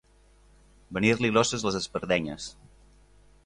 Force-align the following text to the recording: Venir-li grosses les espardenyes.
Venir-li 0.97 1.31
grosses 1.35 1.67
les 1.67 1.79
espardenyes. 1.83 2.51